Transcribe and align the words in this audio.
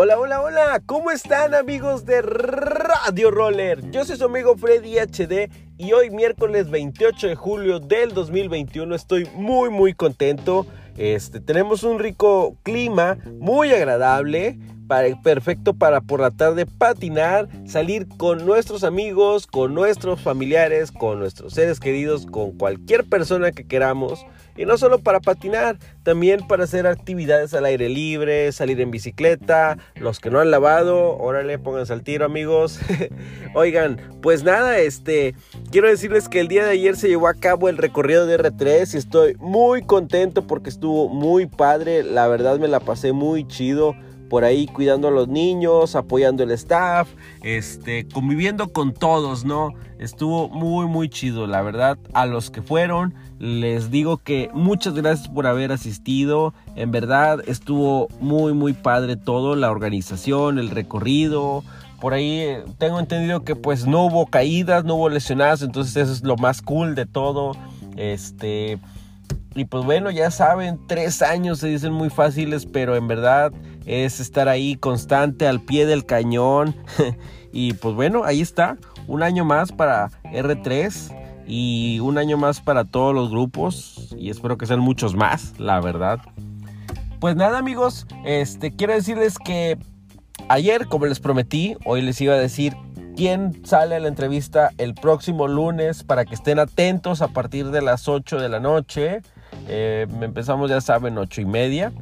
Hola, 0.00 0.16
hola, 0.16 0.40
hola, 0.40 0.82
¿cómo 0.86 1.10
están 1.10 1.56
amigos 1.56 2.06
de 2.06 2.22
Radio 2.22 3.32
Roller? 3.32 3.90
Yo 3.90 4.04
soy 4.04 4.16
su 4.16 4.26
amigo 4.26 4.56
Freddy 4.56 4.96
HD 4.96 5.50
y 5.76 5.90
hoy 5.90 6.10
miércoles 6.10 6.70
28 6.70 7.26
de 7.26 7.34
julio 7.34 7.80
del 7.80 8.14
2021 8.14 8.94
estoy 8.94 9.26
muy 9.34 9.70
muy 9.70 9.94
contento. 9.94 10.68
Este, 10.96 11.40
tenemos 11.40 11.82
un 11.82 11.98
rico 11.98 12.56
clima, 12.62 13.18
muy 13.40 13.72
agradable, 13.72 14.60
perfecto 15.22 15.74
para 15.74 16.00
por 16.00 16.20
la 16.20 16.30
tarde 16.30 16.66
patinar, 16.66 17.48
salir 17.66 18.08
con 18.08 18.46
nuestros 18.46 18.84
amigos, 18.84 19.46
con 19.46 19.74
nuestros 19.74 20.20
familiares, 20.20 20.90
con 20.90 21.18
nuestros 21.18 21.52
seres 21.54 21.78
queridos, 21.78 22.26
con 22.26 22.52
cualquier 22.52 23.04
persona 23.04 23.52
que 23.52 23.66
queramos. 23.66 24.24
Y 24.56 24.64
no 24.64 24.76
solo 24.76 24.98
para 24.98 25.20
patinar, 25.20 25.78
también 26.02 26.44
para 26.48 26.64
hacer 26.64 26.88
actividades 26.88 27.54
al 27.54 27.64
aire 27.64 27.88
libre, 27.88 28.50
salir 28.50 28.80
en 28.80 28.90
bicicleta, 28.90 29.78
los 29.94 30.18
que 30.18 30.30
no 30.30 30.40
han 30.40 30.50
lavado, 30.50 31.16
órale, 31.16 31.60
pónganse 31.60 31.92
al 31.92 32.02
tiro 32.02 32.24
amigos. 32.24 32.80
Oigan, 33.54 34.00
pues 34.20 34.42
nada, 34.42 34.78
este, 34.78 35.36
quiero 35.70 35.86
decirles 35.86 36.28
que 36.28 36.40
el 36.40 36.48
día 36.48 36.64
de 36.64 36.72
ayer 36.72 36.96
se 36.96 37.08
llevó 37.08 37.28
a 37.28 37.34
cabo 37.34 37.68
el 37.68 37.76
recorrido 37.76 38.26
de 38.26 38.36
R3 38.36 38.94
y 38.94 38.96
estoy 38.96 39.36
muy 39.38 39.82
contento 39.82 40.46
porque 40.46 40.70
estuvo 40.70 41.08
muy 41.08 41.46
padre, 41.46 42.02
la 42.02 42.26
verdad 42.26 42.58
me 42.58 42.66
la 42.66 42.80
pasé 42.80 43.12
muy 43.12 43.46
chido 43.46 43.94
por 44.28 44.44
ahí 44.44 44.66
cuidando 44.66 45.08
a 45.08 45.10
los 45.10 45.28
niños, 45.28 45.96
apoyando 45.96 46.42
el 46.42 46.50
staff, 46.52 47.08
este, 47.42 48.06
conviviendo 48.08 48.72
con 48.72 48.92
todos, 48.92 49.44
¿no? 49.44 49.74
Estuvo 49.98 50.48
muy, 50.48 50.86
muy 50.86 51.08
chido, 51.08 51.46
la 51.46 51.62
verdad. 51.62 51.98
A 52.12 52.26
los 52.26 52.50
que 52.50 52.62
fueron, 52.62 53.14
les 53.38 53.90
digo 53.90 54.18
que 54.18 54.50
muchas 54.52 54.94
gracias 54.94 55.28
por 55.28 55.46
haber 55.46 55.72
asistido. 55.72 56.54
En 56.76 56.90
verdad, 56.90 57.40
estuvo 57.46 58.08
muy, 58.20 58.52
muy 58.52 58.74
padre 58.74 59.16
todo, 59.16 59.56
la 59.56 59.70
organización, 59.70 60.58
el 60.58 60.70
recorrido. 60.70 61.64
Por 62.00 62.14
ahí 62.14 62.40
eh, 62.40 62.64
tengo 62.78 63.00
entendido 63.00 63.42
que 63.42 63.56
pues 63.56 63.86
no 63.86 64.04
hubo 64.04 64.26
caídas, 64.26 64.84
no 64.84 64.94
hubo 64.94 65.08
lesionadas, 65.08 65.62
entonces 65.62 65.96
eso 65.96 66.12
es 66.12 66.22
lo 66.22 66.36
más 66.36 66.62
cool 66.62 66.94
de 66.94 67.06
todo. 67.06 67.56
Este, 67.96 68.78
y 69.58 69.64
pues 69.64 69.84
bueno, 69.84 70.10
ya 70.10 70.30
saben, 70.30 70.78
tres 70.86 71.22
años 71.22 71.58
se 71.58 71.68
dicen 71.68 71.92
muy 71.92 72.10
fáciles, 72.10 72.66
pero 72.66 72.96
en 72.96 73.08
verdad 73.08 73.52
es 73.86 74.20
estar 74.20 74.48
ahí 74.48 74.76
constante 74.76 75.46
al 75.46 75.60
pie 75.60 75.86
del 75.86 76.04
cañón. 76.06 76.76
y 77.52 77.72
pues 77.74 77.94
bueno, 77.94 78.24
ahí 78.24 78.40
está, 78.40 78.76
un 79.06 79.22
año 79.22 79.44
más 79.44 79.72
para 79.72 80.10
R3 80.24 81.44
y 81.46 81.98
un 82.00 82.18
año 82.18 82.36
más 82.36 82.60
para 82.60 82.84
todos 82.84 83.14
los 83.14 83.30
grupos 83.30 84.14
y 84.16 84.30
espero 84.30 84.58
que 84.58 84.66
sean 84.66 84.80
muchos 84.80 85.14
más, 85.14 85.58
la 85.58 85.80
verdad. 85.80 86.20
Pues 87.20 87.34
nada 87.34 87.58
amigos, 87.58 88.06
este 88.24 88.76
quiero 88.76 88.92
decirles 88.92 89.38
que 89.38 89.78
ayer, 90.48 90.86
como 90.86 91.06
les 91.06 91.20
prometí, 91.20 91.76
hoy 91.84 92.02
les 92.02 92.20
iba 92.20 92.34
a 92.34 92.38
decir 92.38 92.76
quién 93.16 93.66
sale 93.66 93.96
a 93.96 94.00
la 94.00 94.06
entrevista 94.06 94.70
el 94.78 94.94
próximo 94.94 95.48
lunes 95.48 96.04
para 96.04 96.24
que 96.24 96.36
estén 96.36 96.60
atentos 96.60 97.20
a 97.22 97.28
partir 97.28 97.70
de 97.72 97.82
las 97.82 98.06
8 98.06 98.38
de 98.38 98.48
la 98.48 98.60
noche. 98.60 99.22
Eh, 99.68 100.06
empezamos, 100.22 100.70
ya 100.70 100.80
saben, 100.80 101.18
8 101.18 101.42
y 101.42 101.44
media. 101.44 101.92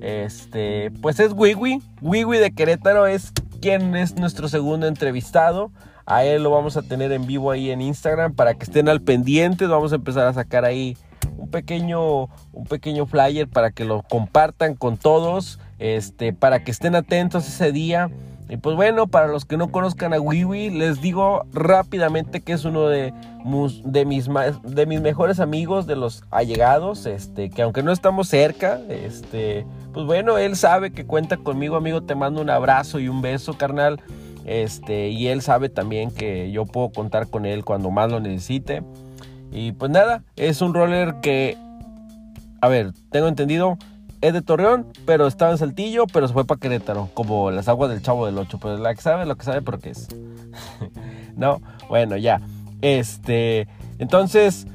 Este, 0.00 0.92
pues 1.02 1.18
es 1.20 1.32
Wiwi. 1.32 1.82
Wiwi 2.00 2.38
de 2.38 2.52
Querétaro 2.52 3.06
es 3.06 3.32
quien 3.60 3.96
es 3.96 4.16
nuestro 4.16 4.48
segundo 4.48 4.86
entrevistado. 4.86 5.70
A 6.06 6.24
él 6.24 6.42
lo 6.42 6.50
vamos 6.50 6.76
a 6.76 6.82
tener 6.82 7.12
en 7.12 7.26
vivo 7.26 7.50
ahí 7.50 7.70
en 7.70 7.80
Instagram 7.80 8.34
para 8.34 8.54
que 8.54 8.64
estén 8.64 8.88
al 8.88 9.00
pendiente. 9.00 9.66
Vamos 9.66 9.92
a 9.92 9.96
empezar 9.96 10.26
a 10.26 10.32
sacar 10.32 10.64
ahí 10.64 10.96
un 11.36 11.50
pequeño, 11.50 12.24
un 12.52 12.64
pequeño 12.68 13.06
flyer 13.06 13.48
para 13.48 13.70
que 13.70 13.84
lo 13.84 14.02
compartan 14.02 14.74
con 14.74 14.96
todos. 14.96 15.58
Este, 15.78 16.32
para 16.32 16.62
que 16.62 16.70
estén 16.70 16.94
atentos 16.94 17.48
ese 17.48 17.72
día. 17.72 18.10
Y 18.50 18.56
pues 18.56 18.74
bueno, 18.74 19.06
para 19.06 19.28
los 19.28 19.44
que 19.44 19.56
no 19.56 19.70
conozcan 19.70 20.12
a 20.12 20.20
Wiwi, 20.20 20.70
les 20.70 21.00
digo 21.00 21.46
rápidamente 21.52 22.40
que 22.40 22.52
es 22.52 22.64
uno 22.64 22.88
de, 22.88 23.14
de, 23.84 24.04
mis, 24.04 24.28
de 24.64 24.86
mis 24.86 25.00
mejores 25.00 25.38
amigos, 25.38 25.86
de 25.86 25.94
los 25.94 26.24
allegados, 26.32 27.06
este, 27.06 27.48
que 27.48 27.62
aunque 27.62 27.84
no 27.84 27.92
estamos 27.92 28.26
cerca, 28.26 28.80
este, 28.88 29.64
pues 29.94 30.04
bueno, 30.04 30.36
él 30.36 30.56
sabe 30.56 30.90
que 30.90 31.06
cuenta 31.06 31.36
conmigo, 31.36 31.76
amigo, 31.76 32.02
te 32.02 32.16
mando 32.16 32.40
un 32.40 32.50
abrazo 32.50 32.98
y 32.98 33.08
un 33.08 33.22
beso, 33.22 33.56
carnal. 33.56 34.00
Este, 34.44 35.10
y 35.10 35.28
él 35.28 35.42
sabe 35.42 35.68
también 35.68 36.10
que 36.10 36.50
yo 36.50 36.66
puedo 36.66 36.90
contar 36.90 37.28
con 37.28 37.46
él 37.46 37.64
cuando 37.64 37.92
más 37.92 38.10
lo 38.10 38.18
necesite. 38.18 38.82
Y 39.52 39.72
pues 39.72 39.92
nada, 39.92 40.24
es 40.34 40.60
un 40.60 40.74
roller 40.74 41.14
que, 41.22 41.56
a 42.60 42.66
ver, 42.66 42.92
tengo 43.12 43.28
entendido, 43.28 43.78
es 44.20 44.32
de 44.32 44.42
Torreón, 44.42 44.86
pero 45.06 45.26
estaba 45.26 45.52
en 45.52 45.58
Saltillo, 45.58 46.06
pero 46.06 46.28
se 46.28 46.34
fue 46.34 46.44
para 46.44 46.60
Querétaro, 46.60 47.08
como 47.14 47.50
las 47.50 47.68
aguas 47.68 47.90
del 47.90 48.02
Chavo 48.02 48.26
del 48.26 48.38
Ocho. 48.38 48.58
Pero 48.60 48.76
la 48.76 48.94
que 48.94 49.00
sabe, 49.00 49.24
lo 49.26 49.36
que 49.36 49.44
sabe, 49.44 49.62
porque 49.62 49.90
es. 49.90 50.08
no, 51.36 51.60
bueno, 51.88 52.16
ya. 52.16 52.40
Este, 52.82 53.66
entonces, 53.98 54.66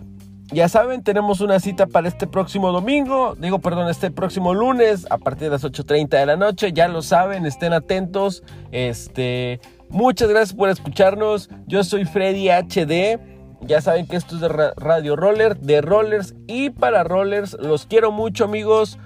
ya 0.52 0.70
saben, 0.70 1.04
tenemos 1.04 1.42
una 1.42 1.60
cita 1.60 1.88
para 1.88 2.08
este 2.08 2.28
próximo 2.28 2.72
domingo, 2.72 3.36
digo, 3.36 3.60
perdón, 3.60 3.90
este 3.90 4.12
próximo 4.12 4.54
lunes 4.54 5.08
a 5.10 5.18
partir 5.18 5.46
de 5.46 5.52
las 5.52 5.64
8.30 5.64 6.10
de 6.10 6.26
la 6.26 6.38
noche, 6.38 6.72
ya 6.72 6.88
lo 6.88 7.02
saben, 7.02 7.46
estén 7.46 7.74
atentos. 7.74 8.44
Este, 8.72 9.60
muchas 9.90 10.30
gracias 10.30 10.54
por 10.56 10.70
escucharnos. 10.70 11.50
Yo 11.68 11.84
soy 11.84 12.06
Freddy 12.06 12.50
HD. 12.50 13.20
Ya 13.62 13.82
saben 13.82 14.06
que 14.06 14.16
esto 14.16 14.36
es 14.36 14.42
de 14.42 14.50
Radio 14.50 15.16
Roller, 15.16 15.58
de 15.58 15.82
Rollers 15.82 16.36
y 16.46 16.70
para 16.70 17.04
Rollers. 17.04 17.58
Los 17.60 17.88
quiero 17.88 18.12
mucho, 18.12 18.44
amigos. 18.44 19.00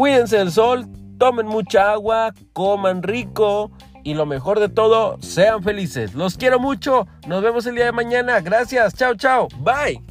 Cuídense 0.00 0.38
del 0.38 0.50
sol, 0.50 0.86
tomen 1.18 1.44
mucha 1.44 1.92
agua, 1.92 2.32
coman 2.54 3.02
rico 3.02 3.70
y 4.02 4.14
lo 4.14 4.24
mejor 4.24 4.58
de 4.58 4.70
todo, 4.70 5.18
sean 5.20 5.62
felices. 5.62 6.14
Los 6.14 6.38
quiero 6.38 6.58
mucho. 6.58 7.06
Nos 7.26 7.42
vemos 7.42 7.66
el 7.66 7.74
día 7.74 7.84
de 7.84 7.92
mañana. 7.92 8.40
Gracias. 8.40 8.94
Chao, 8.94 9.14
chao. 9.14 9.48
Bye. 9.58 10.02